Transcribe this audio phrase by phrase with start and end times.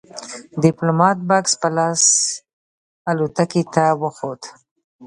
[0.63, 2.01] ديپلومات بکس په لاس
[3.09, 4.41] الوتکې ته وخوت.